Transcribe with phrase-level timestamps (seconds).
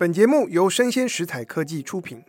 [0.00, 2.24] 本节目由生鲜食材科技出品。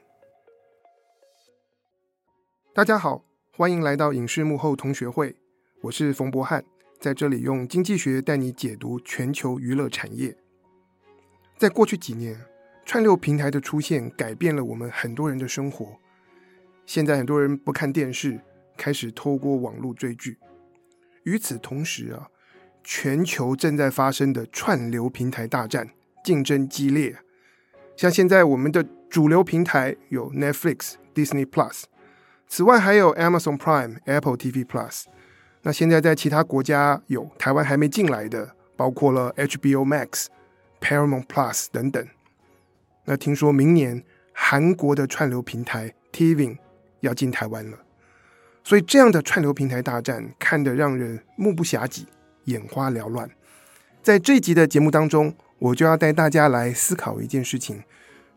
[2.75, 3.23] 大家好，
[3.55, 5.37] 欢迎来到影视幕后同学会，
[5.83, 6.65] 我是冯博翰，
[6.99, 10.35] 在这里用经济学带你解读全球娱乐产业。
[11.57, 12.37] 在过去几年，
[12.85, 15.97] 串流平台的出现改变了我们很多人的生活。
[16.85, 18.41] 现在很多人不看电视，
[18.75, 20.37] 开始透过网络追剧。
[21.23, 22.27] 与此同时啊，
[22.83, 25.89] 全球正在发生的串流平台大战，
[26.21, 27.17] 竞争激烈。
[28.01, 31.83] 像现在我们的主流平台有 Netflix、Disney Plus，
[32.47, 35.03] 此外还有 Amazon Prime、Apple TV Plus。
[35.61, 40.25] 那现在在其他国家有台湾还没进来的，包括了 HBO Max、
[40.79, 42.03] Paramount Plus 等等。
[43.05, 46.57] 那听说明年韩国的串流平台 TVING
[47.01, 47.77] 要进台湾了，
[48.63, 52.07] 所以这样的串流平台大战看得让人目不暇给、
[52.45, 53.29] 眼花缭乱。
[54.01, 57.83] 在这集的节目当中，我就要带大家来思考一件事情：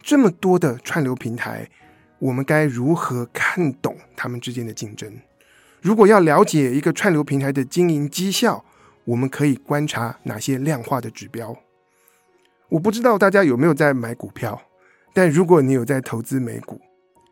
[0.02, 1.70] 这么多的串流平台，
[2.18, 5.10] 我们该如何看懂他们之间的竞争？
[5.80, 8.62] 如果要了解一个串流平台的经营绩效，
[9.06, 11.56] 我们可以观察哪些量化的指标？
[12.68, 14.60] 我不知道大家有没有在买股票，
[15.14, 16.78] 但如果你有在投资美股，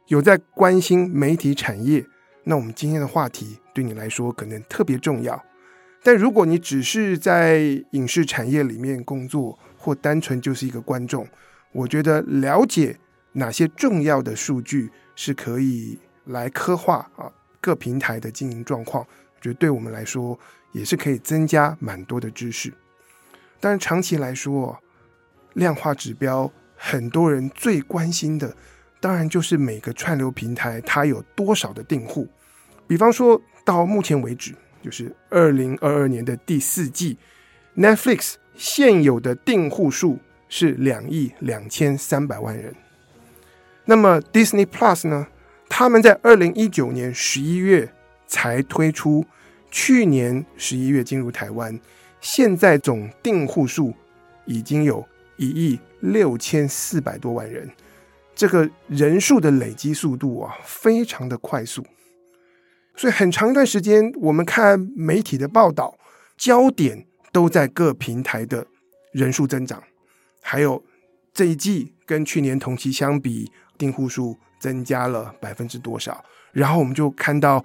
[0.06, 2.06] 有在关心媒体产业，
[2.44, 5.44] 那我们今天的话题对你来说可能特别重要。
[6.02, 7.60] 但如果你只是在
[7.92, 11.27] 影视产业里面工作，或单纯就是一个观众，
[11.72, 12.97] 我觉得了解
[13.33, 17.28] 哪些重要的数据是可以来刻画啊
[17.61, 20.39] 各平台的经营状况，我觉得对我们来说
[20.70, 22.72] 也是可以增加蛮多的知识。
[23.58, 24.80] 但是长期来说，
[25.55, 28.56] 量化指标很多人最关心的，
[29.00, 32.28] 当然就是每个串流平台它有多少的订户。
[32.86, 37.19] 比方说到目前为止，就是二零二二年的第四季
[37.77, 38.36] ，Netflix。
[38.55, 42.75] 现有的订户数是两亿两千三百万人。
[43.84, 45.27] 那么 Disney Plus 呢？
[45.69, 47.92] 他们在二零一九年十一月
[48.27, 49.25] 才推出，
[49.70, 51.80] 去年十一月进入台湾，
[52.20, 53.95] 现在总订户数
[54.45, 55.05] 已经有
[55.36, 57.70] 一亿六千四百多万人。
[58.35, 61.85] 这个人数的累积速度啊，非常的快速。
[62.95, 65.98] 所以很长一段时间，我们看媒体的报道，
[66.36, 67.07] 焦点。
[67.32, 68.66] 都在各平台的
[69.12, 69.82] 人数增长，
[70.42, 70.84] 还有
[71.32, 76.22] 这一季跟去年同期相比，订户数增加了百分之多少？
[76.52, 77.64] 然后我们就看到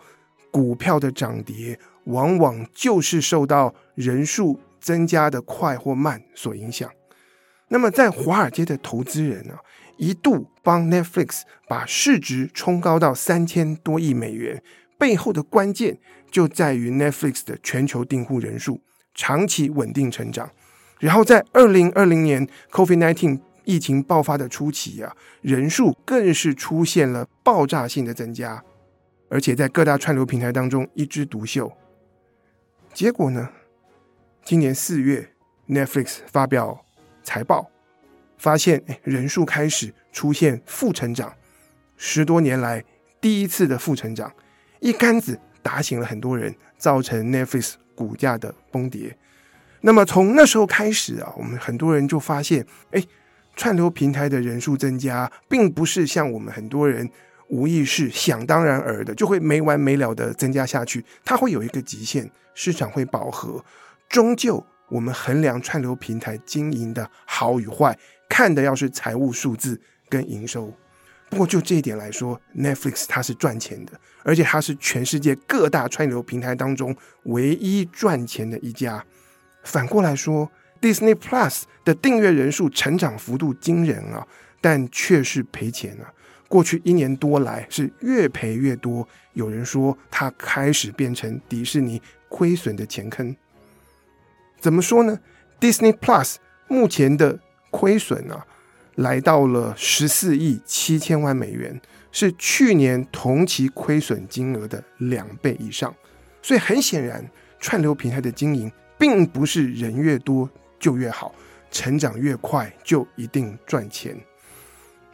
[0.49, 6.89] 股票的涨跌，往往就是受到人数增加的快或慢所影响。
[7.67, 9.59] 那么在华尔街的投资人啊，
[9.97, 14.63] 一度帮 Netflix 把市值冲高到三千多亿美元，
[14.97, 15.99] 背后的关键
[16.31, 18.79] 就在于 Netflix 的全球订户人数。
[19.17, 20.49] 长期稳定成长，
[20.99, 28.63] 然后在二零二零年 COVID-19 疫情爆发的初期啊，人数更是出现了爆炸性的增加，
[29.27, 31.69] 而且在各大串流平台当中一枝独秀。
[32.93, 33.49] 结果呢，
[34.45, 35.29] 今年四月
[35.67, 36.85] Netflix 发表
[37.23, 37.69] 财报，
[38.37, 41.33] 发现人数开始出现负成长，
[41.97, 42.83] 十多年来
[43.19, 44.31] 第一次的负成长，
[44.79, 47.73] 一竿子打醒了很多人，造成 Netflix。
[47.97, 49.17] 股价的崩跌，
[49.81, 53.03] 那么从那时候开始啊，我们很多人就发现，哎，
[53.55, 57.09] 串流平台的人数增加，并不是像我们很多人
[57.47, 61.03] 无意识想当然耳的，就会没完没了的增加下去。
[61.25, 63.65] 它会有一个极限，市场会饱和。
[64.07, 67.97] 终究，我们衡量串流平台经营的好与坏，
[68.29, 70.71] 看的要是财务数字跟营收。
[71.29, 79.03] 不过就这一点来说，Netflix 它是赚钱的，而且它是全世界各大串流平台当中唯一赚钱的一家。
[79.63, 80.49] 反过来说
[80.79, 84.25] ，Disney Plus 的订阅人数成长幅度惊人啊，
[84.61, 86.07] 但却是赔钱啊。
[86.47, 93.35] 过去一年多来是越赔越多，有人说它开始变成迪士尼亏损的钱坑。
[94.61, 95.19] 怎么说呢
[95.59, 96.37] ？Disney Plus
[96.69, 97.37] 目前的
[97.69, 98.47] 亏损啊。
[98.97, 101.79] 来到了十四亿七千万美元，
[102.11, 105.93] 是去年同期亏损金额的两倍以上。
[106.41, 107.23] 所以很显然，
[107.59, 110.49] 串流平台的经营并不是人越多
[110.79, 111.33] 就越好，
[111.69, 114.15] 成长越快就一定赚钱。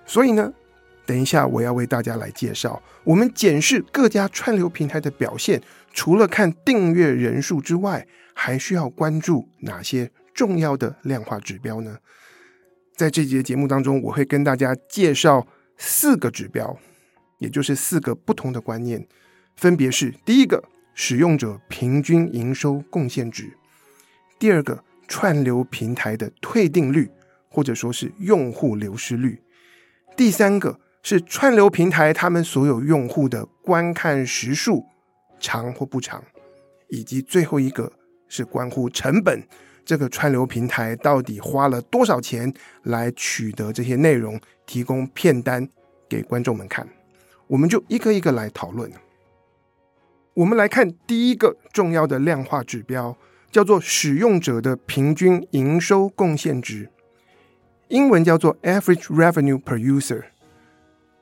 [0.06, 0.54] 所以呢，
[1.06, 5.62] 等一下我要为大家来介绍，我们检视各家串流平台的表现，
[5.94, 11.98] 除了看订阅人数之外，还需要关注哪些重要的量化指标呢？
[12.96, 15.48] 在这节节目当中，我会跟大家介绍
[15.78, 16.78] 四个指标，
[17.40, 19.08] 也就是四个不同的观念，
[19.56, 20.64] 分别是：第一个，
[20.94, 23.46] 使用者平均营收贡献值；
[24.38, 27.10] 第二个，串流平台的退订率
[27.50, 29.42] 或者说是用户流失率。
[30.16, 34.86] 第三个是串流平台他们所有用户的观看时数
[35.40, 36.24] 长或不长，
[36.90, 37.92] 以及最后一个
[38.28, 39.42] 是关乎成本，
[39.86, 42.54] 这个串流平台到底花了多少钱
[42.84, 45.68] 来取得这些内容，提供片单
[46.08, 46.88] 给观众们看。
[47.48, 48.92] 我们就一个一个来讨论。
[50.34, 53.16] 我们来看第一个重要的量化指标，
[53.52, 56.90] 叫做使用者的平均营收贡献值，
[57.90, 60.24] 英文叫做 Average Revenue per User，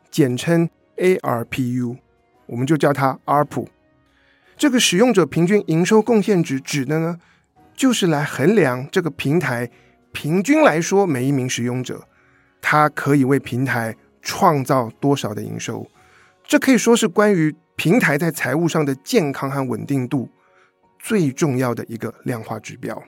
[0.09, 1.97] 简称 ARPU，
[2.45, 3.67] 我们就叫它 ARPU。
[4.55, 7.19] 这个使用者平均营收贡献值指的呢，
[7.81, 9.67] 就是来衡量这个平台
[10.11, 12.07] 平均来说，每一名使用者
[12.61, 15.89] 他可以为平台创造多少的营收。
[16.43, 20.29] 这可以说是关于平台在财务上的健康和稳定度
[20.99, 23.01] 最重要的一个量化指标。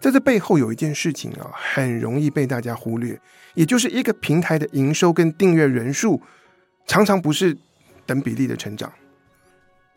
[0.00, 3.16] 在这背后有一件事情啊，很容易被大家忽略，
[3.54, 6.20] 也就是一个平台的营收跟订阅人数
[6.88, 7.56] 常常不是
[8.04, 8.92] 等比例的成长。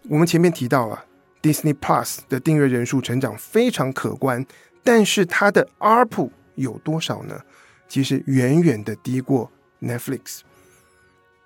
[0.08, 1.04] 我们前面提到了
[1.42, 4.46] Disney Plus 的订阅人数成长非常可观，
[4.84, 7.40] 但是它的 ARPU 有多少呢？
[7.88, 9.52] 其实远远的低过
[9.82, 10.42] Netflix。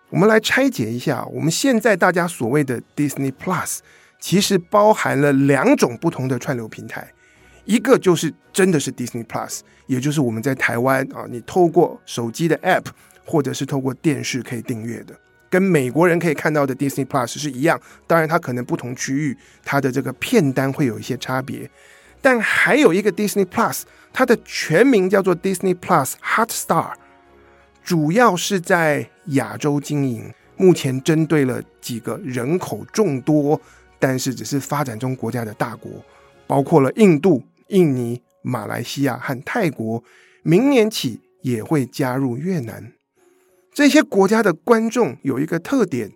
[0.10, 3.80] 我们来拆解一下，我们现在大家所谓的 Disney Plus，
[4.20, 7.12] 其实包含了两种不同的串流平台，
[7.66, 12.86] 一个就是真的是 Disney Plus，也就是我们在台湾啊，你透过手机的 App
[13.26, 15.20] 或者是透过电视可以订阅的，
[15.50, 17.80] 跟美国人可以看到的 Disney Plus 是一样。
[18.08, 21.70] 当然，它可能不同区域它的这个片单会有一些差别，
[22.22, 26.94] 但还有一个 Disney Plus，它的全名叫做 Disney Plus Hotstar。
[27.84, 33.62] 主要是在亚洲经营，目前针对了几个人口众多，
[34.00, 35.92] 但是只是发展中国家的大国，
[36.48, 40.04] 包括了印度、印尼、马来西亚和泰国，
[40.42, 42.92] 明年起也会加入越南。
[43.76, 46.10] 这些国家的观众有一个特点，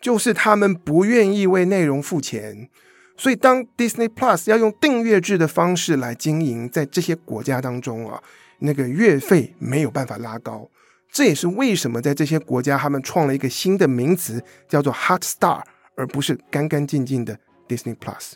[0.00, 2.68] 就是他们不愿意为内容付钱，
[3.16, 8.20] 所以当 Disney Plus 要用订阅制的方式来经营，在这些国家当中啊，
[8.58, 10.68] 那个月费没有办法拉高。
[11.12, 15.62] 这也是为什么在这些国家，他们创了一个新的名词，叫做 Hotstar，
[15.94, 17.38] 而不是干干净净的
[17.68, 18.32] Disney Plus。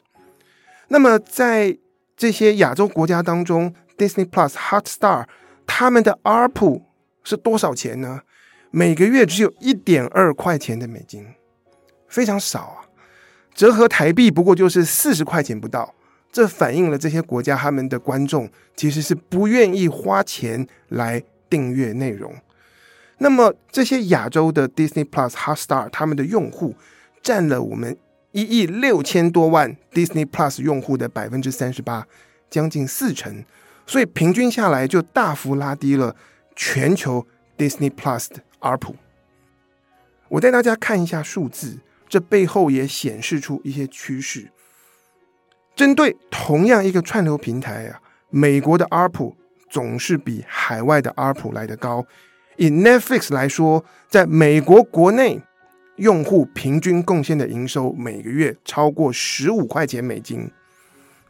[0.86, 1.76] 那么，在
[2.16, 5.26] 这些亚洲国家当中，Disney Plus Hotstar
[5.66, 6.82] 他们的 ARPU
[7.24, 8.20] 是多少钱呢？
[8.70, 11.26] 每个月只有一点二块钱的美金，
[12.06, 12.78] 非常少啊，
[13.54, 15.94] 折合台币不过就是四十块钱不到。
[16.30, 22.34] 这反映了这些国家他们的观众其实是不愿意花钱来订阅内容。
[23.16, 26.76] 那么这些亚洲的 Disney Plus Hotstar，他们的用户
[27.22, 27.96] 占了我们
[28.32, 32.06] 一亿六千多万 Disney Plus 用户的百分之三十八，
[32.50, 33.42] 将近四成，
[33.86, 36.14] 所以平均下来就大幅拉低了
[36.54, 37.26] 全球
[37.56, 38.94] Disney Plus 的 Arp，。
[40.28, 41.78] 我带大家看一下数字，
[42.08, 44.50] 这背后也显示出一些趋势。
[45.74, 48.00] 针对同样一个串流平台啊，
[48.30, 49.34] 美国的 ARPU
[49.70, 52.04] 总是比海外的 ARPU 来得高。
[52.56, 55.40] 以 Netflix 来说，在美国国内，
[55.96, 60.50] 用户平均贡献的营收每个月超过十五块钱美金；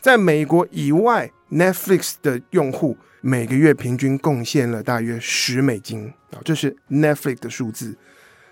[0.01, 7.97] 在美国以外，Netflix 的用户每个月平均贡献了大约十美金啊，这是 Netflix 的数字。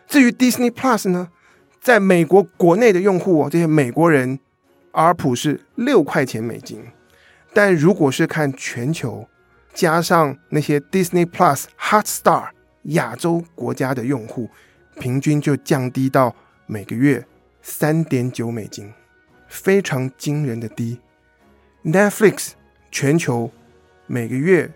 [0.07, 1.29] 至于 Disney Plus 呢，
[1.81, 4.39] 在美国国内的用户哦，这些美国人
[4.93, 6.85] ARPU 是六块钱美金，
[7.53, 9.29] 但如果是看全球，
[9.73, 12.51] 加上那些 Disney Plus Hotstar。
[12.91, 14.49] 亚洲国家的用户
[15.01, 16.33] 平均就降低到
[16.67, 17.27] 每个月
[17.61, 18.93] 三点九美金，
[19.49, 21.01] 非常惊人的低。
[21.87, 22.51] Netflix
[22.91, 23.49] 全球
[24.09, 24.69] 每个月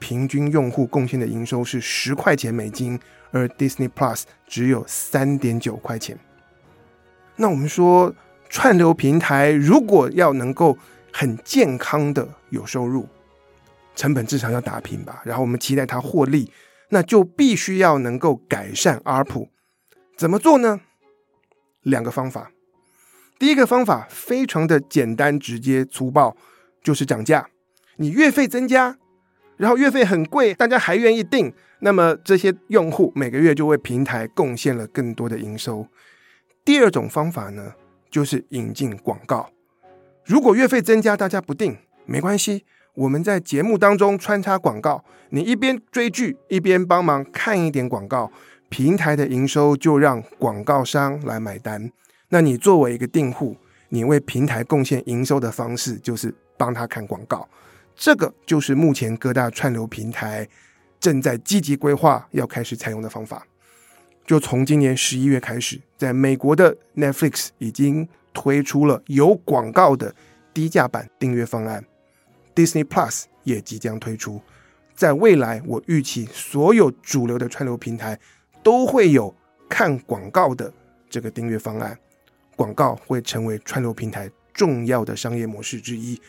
[0.00, 2.98] 平均用户贡献的营收是十块钱美金，
[3.30, 6.18] 而 Disney Plus 只有三点九块钱。
[7.36, 8.12] 那我们说，
[8.48, 10.76] 串流平台如果要能够
[11.12, 13.06] 很健康的有收入，
[13.94, 16.50] 成本至少要打平吧，然后我们期待它获利。
[16.88, 19.48] 那就必须要能够改善 ARPU，
[20.16, 20.80] 怎么做呢？
[21.82, 22.50] 两个方法。
[23.38, 26.36] 第一个方法非常的简单、直接、粗暴，
[26.86, 27.48] 就是涨价。
[27.96, 28.96] 你月费增加，
[29.56, 35.88] 然后月费很贵，大家还愿意订，那么这些用户每个月就为平台贡献了更多的营收。
[36.64, 37.72] 第二种方法呢，
[38.08, 39.50] 就是引进广告。
[40.24, 42.64] 如果月费增加，大家不订，没关系。
[42.94, 48.30] 我们在节目当中穿插广告，你一边追剧一边帮忙看一点广告，
[48.68, 51.90] 平台的营收就让广告商来买单。
[52.28, 53.56] 那你作为一个订户，
[53.88, 57.48] 你为平台贡献营收的方式就是帮他看广告，
[57.94, 60.48] 这个就是目前各大串流平台
[60.98, 63.46] 正在积极规划要开始采用的方法。
[64.26, 70.14] 就从今年十一月开始，在美国的 Netflix 已经推出了有广告的
[70.52, 71.84] 低价版订阅方案
[72.54, 74.40] ，Disney Plus 也即将推出。
[74.96, 78.18] 在未来，我预期所有主流的串流平台
[78.62, 79.32] 都会有
[79.68, 80.72] 看广告的
[81.08, 81.96] 这个订阅方案，
[82.56, 86.20] 广告会成为串流平台重要的商业模式之一。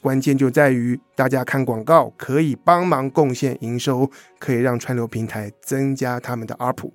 [0.00, 6.90] 关键就在于大家看广告可以帮忙贡献营收，可以让串流平台增加他们的 UP。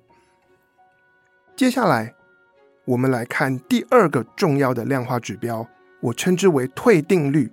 [1.56, 2.14] 接下来，
[2.84, 5.66] 我们来看第二个重要的量化指标，
[6.00, 7.50] 我称之为退订率，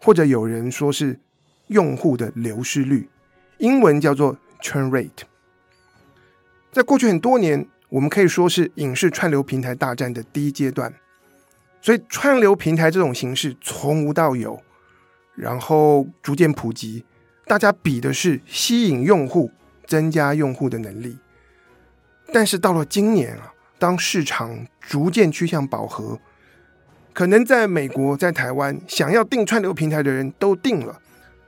[0.00, 1.20] 或者有人说是。
[1.68, 3.08] 用户的流失率，
[3.58, 5.24] 英文叫做 churn rate。
[6.70, 10.92] 在过去很多年，我们可以说是影视串流平台大战的第一阶段。
[11.80, 14.60] 所以，串流平台这种形式从无到有，
[15.34, 17.06] 然后逐渐普及，
[17.46, 19.50] 大家比的是吸引用户、
[19.86, 21.16] 增加用户的能力。
[22.34, 26.20] 但是到了今年啊，当市场逐渐趋向饱和，
[27.14, 31.00] 可能在美国、在台湾，想要订串流平台的人都订了。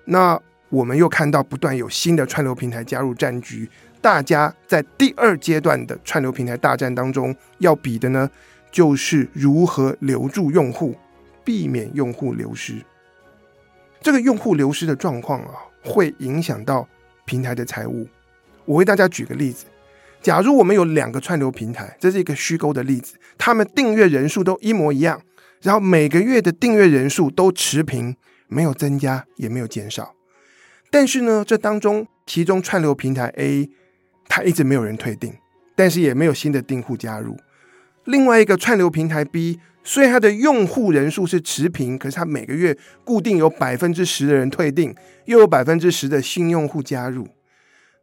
[0.07, 0.40] 那
[0.71, 3.69] 我们又看到不断有新的串流平台加入战局，
[4.00, 8.31] 大家在第二阶段的串流平台大战当中要比的呢，
[8.71, 10.97] 就是如何留住用户，
[11.45, 12.83] 避免用户流失。
[14.00, 16.88] 这个用户流失的状况啊，会影响到
[17.25, 18.07] 平台的财务。
[18.64, 19.67] 我为大家举个例子，
[20.23, 25.21] 假如我们有两个串流平台，这是一个虚构的例子，他们订阅人数都一模一样，
[25.62, 28.17] 然后每个月的订阅人数都持平。
[28.50, 30.14] 没有增加，也没有减少，
[30.90, 33.69] 但是呢，这当中其中串流平台 A，
[34.38, 35.35] 它一直没有人退订，
[35.75, 37.37] 但是也没有新的订户加入。
[38.04, 47.26] 另外一个串流平台 B，虽然它的用户人数是持平，可是它每个月固定有百分之十的人退订，又有百分之十的新用户加入。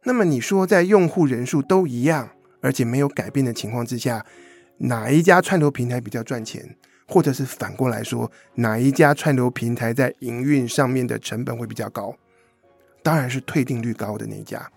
[0.04, 2.28] 那么你说，在用户人数都一样，
[2.60, 4.24] 而且没有改变的情况之下，
[4.78, 6.76] 哪一家串流平台比较赚钱？
[7.08, 12.14] 或者是反过来说，哪一家串流平台在营运上面的成本会比较高？
[13.02, 14.68] 当然是退订率高的那一家，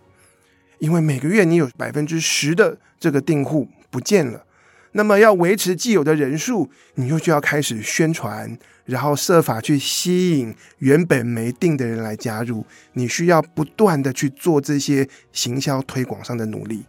[0.80, 4.46] 因为每个月你有百分之十的这个订户不见了，
[4.94, 16.86] 那么要维持既有的人数，你又就要开始宣传，然后设法去吸引原本没订的人来加入，你需要不断的去做这些行销推广上的努力。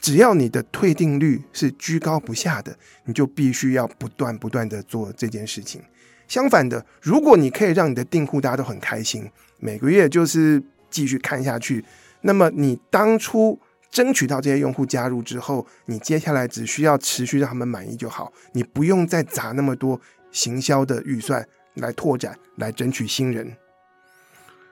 [0.00, 2.76] 只要你的退订率是居高不下的，
[3.06, 5.80] 你就必须要不断不断的做这件事情。
[6.28, 9.28] 相反的，如果你可以让你的订户大家都很开心，
[9.58, 11.84] 每个月就是继续看下去，
[12.26, 20.00] 那么你当初争取到这些用户加入之后，你接下来只需要持续让他们满意就好，你不用再砸那么多
[20.32, 23.56] 行销的预算来拓展、来争取新人。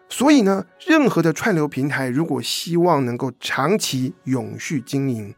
[0.09, 5.33] 所以呢，任何的串流平台如果希望能够长期永续经营，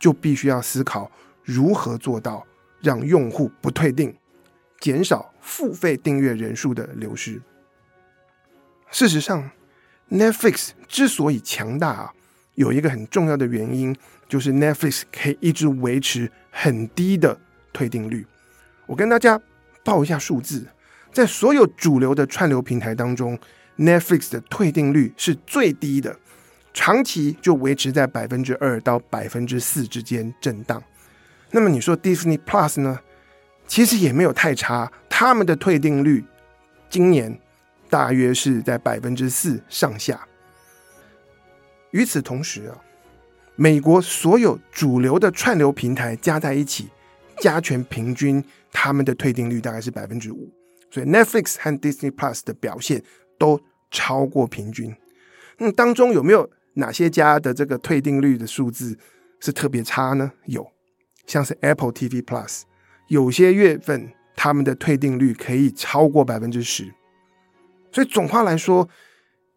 [0.00, 1.12] 就必须要思考
[1.44, 2.46] 如何做到
[2.80, 4.16] 让用户不退订，
[4.80, 7.42] 减少付费订阅人数的流失。
[8.90, 9.50] 事实上
[10.10, 12.12] ，Netflix 之所以强大啊，
[12.54, 13.94] 有一个很重要的原因，
[14.28, 17.38] 就是 Netflix 可以一直维持很低的
[17.72, 18.26] 退订率。
[18.86, 19.40] 我跟大家
[19.84, 20.66] 报一下数字，
[21.12, 23.38] 在所有主流的串流平台当中。
[23.80, 26.18] Netflix 的退订率是最低的，
[26.74, 30.82] 长期就维持在百分之二到百分之四之间震荡。
[31.52, 32.98] 那么你说 Disney Plus 呢？
[33.68, 36.24] 其实也没有太差，他们的退订率
[36.90, 37.38] 今年
[37.88, 40.26] 大约是在百分之四上下。
[41.90, 42.78] 与此同时啊，
[43.56, 46.88] 美国所有主流的串流平台加在一起，
[47.40, 50.52] 加权平均他们的退订率大概是百分之五，
[50.90, 53.02] 所以 Netflix 和 Disney Plus 的表现。
[53.40, 54.92] 都超过平均，
[55.58, 58.98] 那当中有没有哪些家的这个退订率的数字
[59.38, 60.32] 是特别差呢？
[60.46, 60.66] 有，
[61.24, 62.62] 像是 Apple TV Plus，
[63.06, 66.92] 有些月份他们的退订率可以超过百分之十。
[67.98, 68.88] 所以总话来说，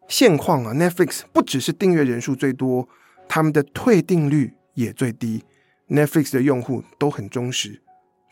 [0.07, 2.89] 现况啊，Netflix 不只是订阅人数最多，
[3.29, 5.43] 他们的退订率也最低。
[5.87, 7.79] Netflix 的用户都很忠实，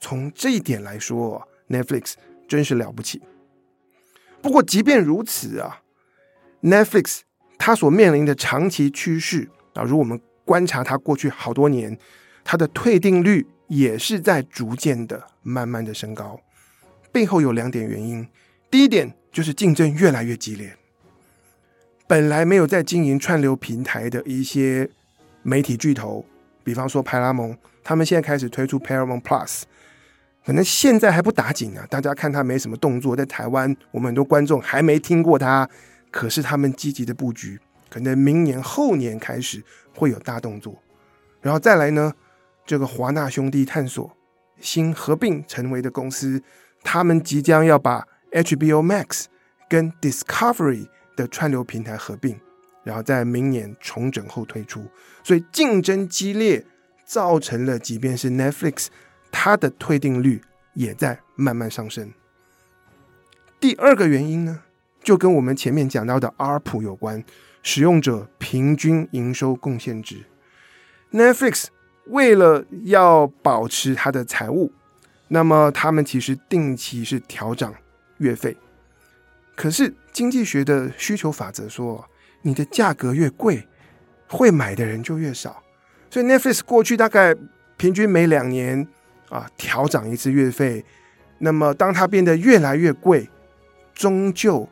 [0.01, 2.15] 从这一点来说，Netflix
[2.47, 3.21] 真是了不起。
[4.41, 5.83] 不过，即便如此啊
[6.63, 7.19] ，Netflix
[7.59, 11.95] 它所面临的长期趋势啊，如我们观察它过去好多年，
[12.43, 16.41] 它的退订率也是在逐渐的、慢慢的升高。
[17.11, 18.27] 背后有两点原因，
[18.71, 20.75] 第一点就是竞争越来越激烈。
[22.07, 24.89] 本来没有在经营串流平台的一些
[25.43, 26.25] 媒体巨头，
[26.63, 29.61] 比方说派拉蒙，他们现在开始推出 Paramount Plus，
[30.43, 33.15] 可能现在还不打紧啊，大家看他没什么动作。
[33.15, 35.69] 在台湾，我们很多观众还没听过他，
[36.09, 37.59] 可是他们积极的布局，
[37.89, 40.81] 可能明年后年开始会有大动作。
[41.41, 42.11] 然后再来呢，
[42.65, 44.11] 这个华纳兄弟探索
[44.59, 46.41] 新合并成为的公司，
[46.81, 49.25] 他们即将要把 HBO Max
[49.69, 52.39] 跟 Discovery 的串流平台合并，
[52.83, 54.85] 然后在明年重整后推出，
[55.23, 56.65] 所以竞争激烈，
[57.05, 58.87] 造成了即便是 Netflix。
[59.31, 60.41] 它的退订率
[60.73, 62.11] 也在慢慢上升。
[63.59, 64.63] 第二个原因呢，
[65.03, 67.23] 就跟我们前面讲到的 ARPU 有关，
[67.61, 70.25] 使用者平均营收贡献值。
[71.11, 71.67] Netflix
[72.07, 74.71] 为了要保持它的财务，
[75.27, 77.75] 那么他们其实定期是调涨
[78.19, 78.55] 月费。
[79.55, 82.07] 可是经济学的需求法则说，
[82.43, 83.67] 你的价格越贵，
[84.27, 85.61] 会买的人就越少。
[86.09, 87.35] 所以 Netflix 过去大概
[87.75, 88.87] 平均每两年。
[89.29, 90.83] 啊，调涨一次月费，
[91.37, 93.29] 那么当它变得越来越贵，
[93.93, 94.67] 终究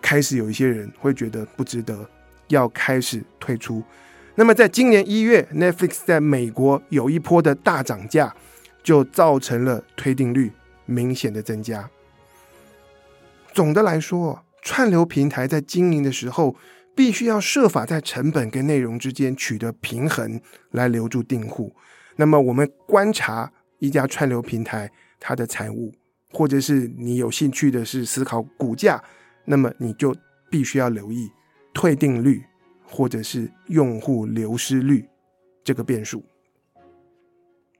[0.00, 2.08] 开始有一些人会觉得不值得，
[2.46, 3.82] 要开始退出。
[4.36, 8.32] 那么在今年一月，Netflix 在美国有一波的大涨价，
[8.80, 10.52] 就造成了退订率
[10.86, 11.90] 明显的增加。
[13.52, 16.56] 总的来说，串流平台在经营的时候，
[16.94, 20.40] 必须要设法在成本跟内容之间取得平衡，
[20.70, 21.74] 来留住订户。
[22.16, 23.52] 那么我们观察。
[23.82, 25.90] 一家串流平台，它的财务，
[26.34, 29.02] 或者是你有兴趣的是思考股价，
[29.46, 30.14] 那么你就
[30.50, 31.32] 必须要留意
[31.72, 32.44] 退订率，
[32.84, 35.08] 或者是用户流失率
[35.64, 36.22] 这个变数。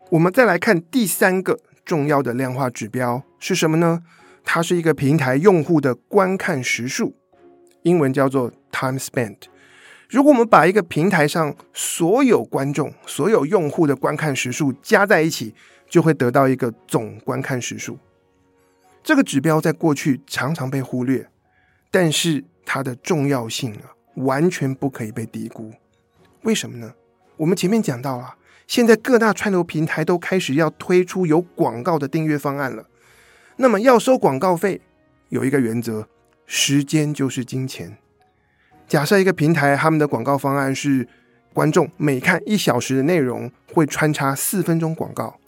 [0.08, 4.02] 我们再来看第三个重要的量化指标是什么呢？
[4.44, 7.14] 它是一个平台用户的观看时数，
[7.82, 9.36] 英文叫做 time spent。
[10.08, 15.54] 如果我们把一个平台上所有观众、所有用户的观看时数加在一起，
[15.88, 17.96] 就会得到一个总观看时数。
[19.04, 21.28] 这个指标在过去常常被忽略，
[21.90, 25.72] 但是它的重要性啊，完全不可以被低估。
[26.42, 26.92] 为什么呢？
[27.36, 28.34] 我们前面讲到了，
[28.66, 32.84] 现在各大串流平台都开始要推出有广告的订阅方案了。
[33.62, 34.80] 那么要收广告费，
[35.28, 36.08] 有一个原则：
[36.46, 37.94] 时间就是金钱。
[38.88, 41.06] 假设一个平台他们的广告方案是，
[41.52, 45.38] 观众每看一小时的内容会穿插四分钟广告。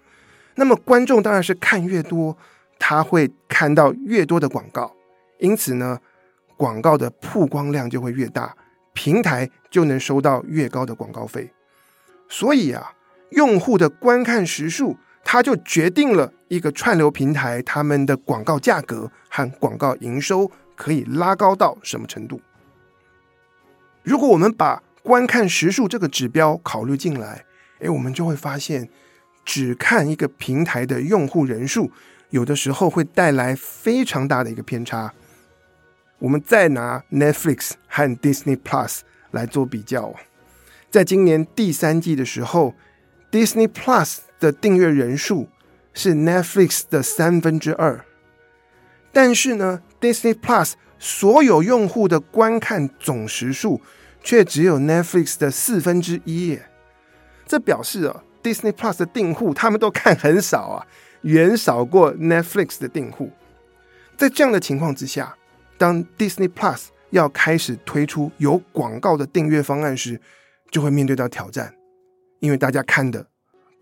[0.57, 2.37] 那么观众当然是看越多，
[2.79, 4.95] 他会看到越多的广告，
[5.39, 5.99] 因此呢，
[6.59, 8.55] 广告的曝光量就会越大，
[8.93, 11.51] 平台就能收到越高的广告费。
[12.29, 12.93] 所以啊，
[13.31, 22.41] 用户的观看时数，它就决定了一个串流平台他们的广告价格和广告营收可以拉高到什么程度。
[24.03, 27.45] 如果我们把观看时数这个指标考虑进来，
[27.81, 28.89] 诶，我们就会发现。
[29.45, 31.91] 只看一个平台的用户人数，
[32.31, 35.13] 有的时候会带来非常大的一个偏差。
[36.21, 39.01] 我们再拿 Netflix 和 Disney Plus
[39.33, 40.15] 来做比较，
[40.93, 42.77] 在今年第三季的时候
[43.33, 45.49] ，Disney Plus 的订阅人数
[45.95, 48.05] 是 Netflix 的三分之二，
[49.13, 53.81] 但是呢，Disney Plus 所有用户的观看总时数
[54.23, 56.59] 却只有 Netflix 的四分之一。
[57.47, 58.25] 这表示啊。
[58.43, 60.85] Disney Plus 的订户，他们都看很少啊，
[61.21, 63.31] 远少过 Netflix 的订户。
[64.17, 65.33] 在这样的情况之下，
[65.79, 70.21] 当 Disney Plus 要开始推出有广告的订阅方案时，
[70.73, 71.73] 就会面对到挑战，
[72.41, 73.25] 因为大家看的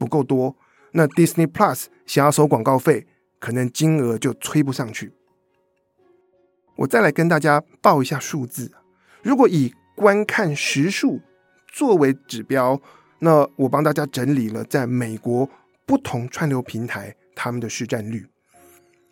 [0.00, 0.56] 不够多。
[0.92, 3.06] 那 Disney Plus 想要收广告费，
[3.38, 5.12] 可能金额就催不上去。
[6.76, 8.72] 我再来跟大家报一下数字，
[9.22, 11.20] 如果以观看时数
[11.72, 12.80] 作为指标。
[13.22, 15.46] 那我帮大家整理了在美国
[15.84, 18.26] 不同串流平台他们的市占率。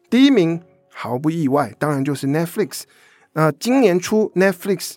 [0.09, 2.85] 第一名毫不意外，当然就是 Netflix。
[3.35, 4.95] 那今年初 Netflix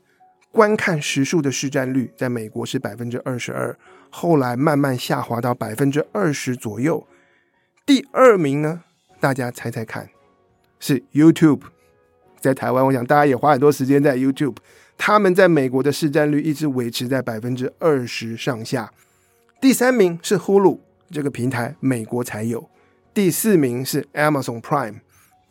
[0.53, 3.77] 观看时数的市占率在美国是百分之二十二，
[4.11, 7.07] 后来慢慢下滑到百分之二十左右。
[7.85, 8.83] 第二名呢，
[9.19, 10.09] 大家猜猜看，
[10.79, 11.61] 是 YouTube。
[12.39, 14.57] 在台湾，我想大家也花很多时间在 YouTube。
[14.97, 18.91] 他们在美国的市占率一直维持在百分之二十上下。
[19.59, 22.69] 第三名是 Hulu 这个平台，美国才有。
[23.13, 25.01] 第四名是 Amazon Prime，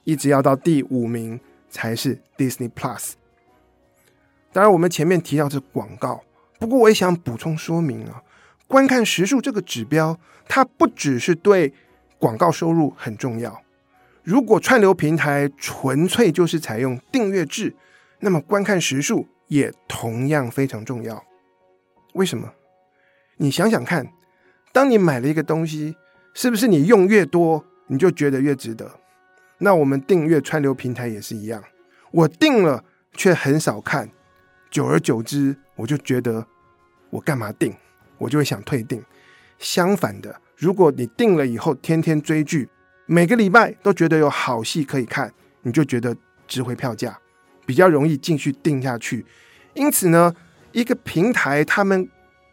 [0.05, 3.13] 一直要到第五名才是 Disney Plus。
[4.53, 6.23] 当然，我们前面提到是广告，
[6.59, 8.23] 不过我也想补充说明啊，
[8.71, 10.17] 观看时数这个指标，
[10.49, 11.75] 它不只是对
[12.19, 13.61] 广告收入很重要。
[14.23, 17.75] 如果串流平台纯粹就是采用订阅制，
[18.21, 19.27] 那么观看时数。
[19.51, 21.25] 也同样非常重要。
[22.13, 22.53] 为什么？
[23.39, 24.13] 你想想看，
[24.73, 25.97] 当你买了一个东西，
[26.35, 28.89] 是不是你用越多，你就觉得越值得。
[29.59, 31.61] 那我们订阅串流平台也是一样，
[32.13, 34.09] 我订了却很少看，
[34.71, 36.47] 久而久之，我就觉得
[37.11, 37.75] 我干嘛订，
[38.21, 39.03] 我就会想退订。
[39.59, 42.69] 相反的，如果你订了以后天天追剧，
[43.07, 47.19] 每个礼拜都觉得有好戏可以看，你就觉得值回票价，
[47.67, 49.27] 比较容易继续订下去。
[49.75, 50.35] 因此呢，
[50.73, 52.09] 一个平台他们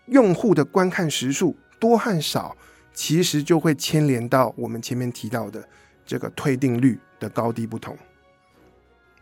[0.07, 2.57] 用户的观看时数多和少，
[2.93, 5.63] 其实就会牵连到我们前面提到的
[6.05, 7.95] 这个退订率的高低不同。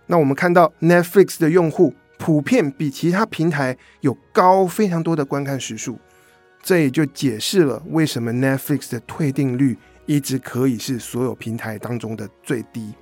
[0.08, 6.00] 那我们看到 Netflix 的用户普遍比其他平台有高非常多的观看时数，
[6.66, 12.94] 这也就解释了为什么 Netflix 的退订率一直可以是所有平台当中的最低。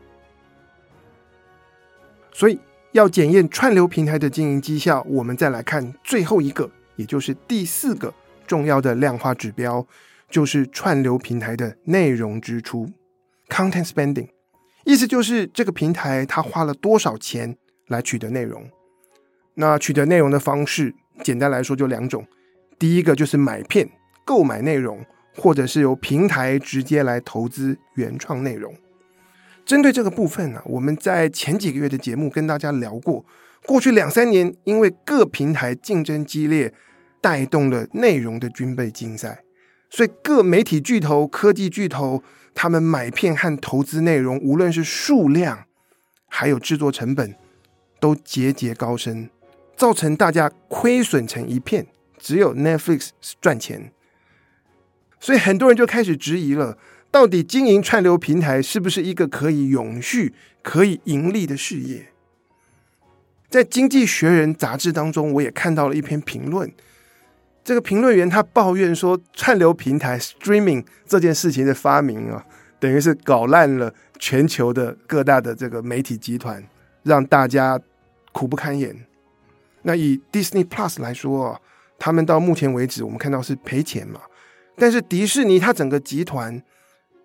[2.31, 2.59] 所以。
[2.93, 8.13] 要检验串流平台的经营绩效，我们再来看最后一个，也就是第四个
[8.45, 9.83] 重要的量化指标，
[10.29, 12.87] 就是串流平台的内容支出
[13.49, 14.27] （content spending）。
[14.85, 18.69] 意思就是这个平台它花了多少钱来取得内容。
[19.55, 22.23] 那取得内容的方式，简单来说就两种：
[22.83, 23.89] 第一个就是买片
[24.25, 25.05] 购买内容，
[25.37, 28.75] 或者是由平台直接来投资原创内容。
[29.63, 33.25] 针对这个部分呢、啊，我们在前几个月的节目跟大家聊过。
[33.65, 36.73] 过去两三年，因为各平台竞争激烈，
[37.21, 39.45] 带动了内容的军备竞赛，
[39.89, 42.21] 所以各媒体巨头、科技巨头，
[42.53, 45.67] 他们买片和投资内容，无论是数量
[46.27, 47.33] 还有制作成本，
[48.01, 49.29] 都节节高升，
[49.77, 51.87] 造成大家亏损成一片，
[52.23, 53.09] 只有 Netflix
[53.41, 53.91] 赚钱。
[55.19, 56.77] 所以很多人就开始质疑了。
[57.11, 60.33] 到底经营串流平台是不是一个可以永续、
[60.63, 62.07] 可以盈利的事业？
[63.49, 66.73] 在《经济学人》杂志当中，我也看到了一篇评论。
[67.63, 72.43] 这个评论员他抱怨说，串流平台 （streaming） 这件事情的发明啊，
[72.79, 76.63] 等于是搞烂了全球的各大的这个媒体集团，
[77.03, 77.79] 让大家
[78.31, 79.05] 苦不堪言。
[79.83, 81.61] 那以 Disney Plus 来说啊，
[82.03, 84.19] 他们到目前为止，我们看到是赔钱嘛。
[84.75, 86.61] 但是迪士尼它整个集团。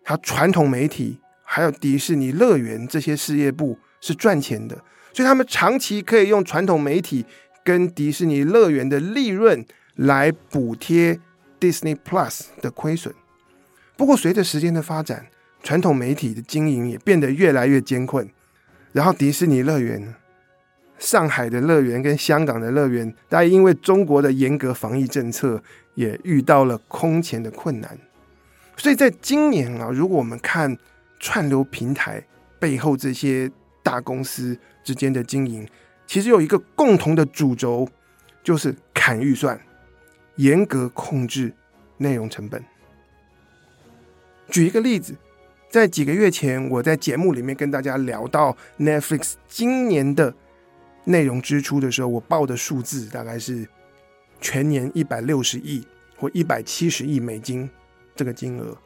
[0.05, 4.77] 它传统媒体还有迪士尼乐园这些事业部是赚钱的，
[5.13, 7.27] 所以他们长期可以用传统媒体
[7.65, 11.19] 跟迪士尼乐园的利润来补贴
[11.59, 13.13] Disney Plus 的亏损。
[13.97, 15.27] 不过随着时间的发展，
[15.63, 18.31] 传统媒体的经营也变得越来越艰困。
[18.93, 20.15] 然后迪士尼乐园、
[20.99, 25.63] 上海的乐园跟香港的乐园，大家因为中国的严格防疫政策，
[25.95, 27.99] 也遇到了空前的困难。
[28.77, 30.77] 所以在今年啊，如果我们看
[31.19, 32.23] 串流平台
[32.59, 33.51] 背后这些
[33.83, 35.67] 大公司之间的经营，
[36.07, 37.89] 其实有一个共同的主轴，
[38.43, 39.61] 就是砍预算，
[40.37, 41.53] 严格控制
[41.97, 42.63] 内容成本。
[44.49, 45.15] 举一个例子，
[45.69, 50.35] 在几个月前，我在节目里面跟大家聊到 Netflix 今年的
[51.09, 53.67] 内容支出的时候，我报的数字大概是
[54.41, 55.85] 全年一百六十亿
[56.17, 57.69] 或一百七十亿美金。
[58.15, 58.77] 这个金额，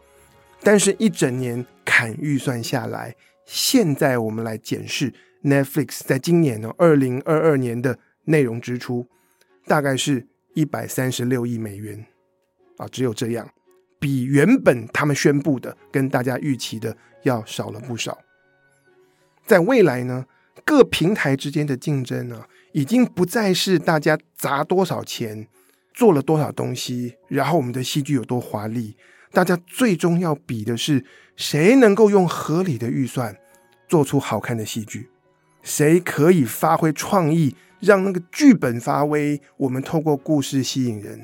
[0.60, 5.10] 但是一整年砍预算下来，现在我们来检视
[5.42, 9.08] Netflix 在今年呢，二零二二年的内容支出
[9.64, 12.04] 大概是一百三十六亿美元
[12.76, 13.48] 啊，只有这样，
[13.98, 18.18] 比原本他们宣布的跟大家预期的要少了不少。
[19.46, 20.26] 在未来呢，
[20.64, 25.46] 各平台之间的竞争呢，已经不再是大家砸多少钱，
[25.92, 28.96] 做了多少东西，然后我们的戏剧有多华丽。
[29.32, 31.04] 大家最终要比的是
[31.36, 33.34] 谁能够用合理的预算
[33.88, 35.08] 做出好看的戏剧，
[35.62, 39.40] 谁可以发挥创意，让那个剧本发威。
[39.56, 41.18] 我们透过故事吸引人，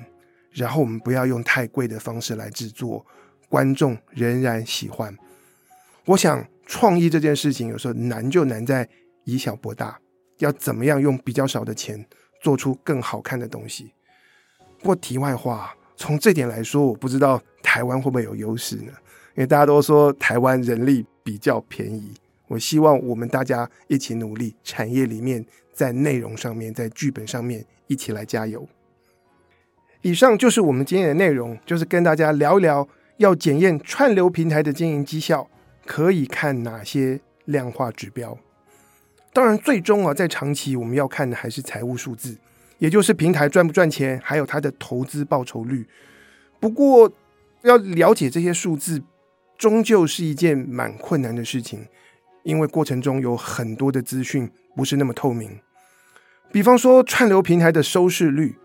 [0.53, 3.05] 然后我们不要用太贵的方式来制作，
[3.51, 5.15] 观众仍然喜欢。
[6.07, 8.89] 我想创意这件事情有时候难就难在
[9.33, 9.99] 以小博大，
[10.39, 12.05] 要怎么样用比较少的钱
[12.43, 13.93] 做出更好看的东西。
[14.79, 15.75] 不过题外话。
[16.01, 18.93] 从这点来说，我不知道台湾会不会有优势呢？
[19.35, 22.15] 因为大家都说台湾人力比较便宜。
[22.47, 28.65] 我希望我们大家一起努力，产业里面在内容上面，在剧本上面一起来加油。
[30.03, 35.51] 以上就是我们今天的内容，就是跟大家聊一聊，要检验串流平台的经营绩效，
[35.85, 38.39] 可以看哪些量化指标。
[39.39, 42.37] 当然，最终啊，在长期我们要看的还是财务数字。
[42.79, 45.87] 也就是平台赚不赚钱，还有它的投资报酬率。
[46.59, 47.09] 不过，
[47.63, 49.01] 要了解这些数字，
[49.57, 51.87] 终究是一件蛮困难的事情，
[52.43, 55.61] 因为过程中有很多的资讯不是那么透明。
[56.51, 58.57] 比方说，串流平台的收视率，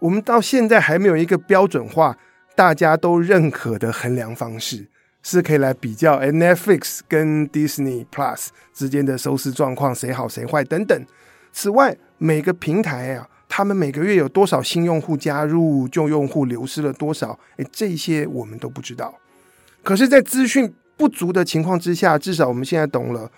[0.00, 2.18] 我们到现在还没有一个标准化、
[2.56, 4.88] 大家都认可的衡量方式。
[5.22, 11.06] 是可以来比较，，Netflix 跟 Disney Plus 之间的收视状况谁好谁坏等等。
[11.52, 19.14] 此外，每个平台啊，他们每个月有多少新用户加入，旧用户流失了多少，哎，这些我们都不知道。
[19.82, 23.30] 可是，在资讯不足的情况之下，至少我们现在懂了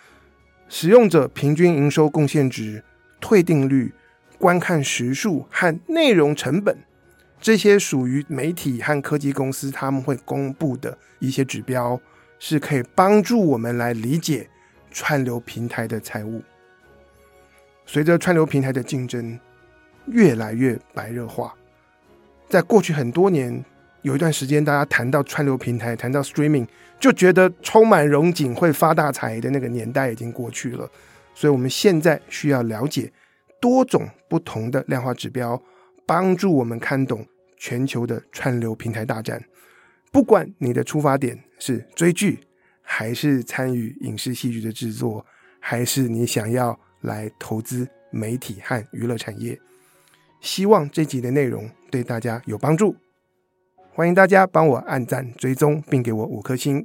[0.69, 2.83] 使用者平均营收贡献值、
[3.21, 3.93] 退订率、
[4.39, 6.77] 观看时数和内容成本。
[7.41, 11.99] 这些属于媒体和科技公司他们会公布的一些指标，
[12.39, 14.47] 是可以帮助我们来理解
[14.91, 16.43] 串流平台的财务。
[17.87, 19.41] 随着串流平台的竞争
[20.07, 21.55] 越来越白热化，
[22.49, 23.65] 在过去很多年，
[24.03, 26.67] 有一段时间大家谈到串流平台、谈到 streaming，
[27.01, 30.89] 就觉得充满荣景、会发大财的那个年代已经过去了。
[31.35, 33.11] 所以，我们现在需要了解
[33.61, 35.61] 多种不同的量化指标。
[36.11, 37.25] 帮助我们看懂
[37.57, 39.41] 全球的串流平台大战。
[40.11, 42.41] 不管你的出发点是追剧，
[42.83, 45.25] 还是参与影视戏剧的制作，
[45.61, 49.57] 还是你想要来投资媒体和娱乐产业，
[50.41, 52.97] 希望这集的内容对大家有帮助。
[53.93, 56.85] 欢迎大家帮我按赞、追踪，并给我五颗星。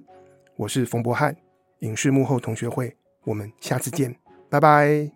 [0.55, 1.35] 我是冯博翰，
[1.79, 4.15] 影视幕后同学会，我们下次见，
[4.51, 5.14] 拜拜。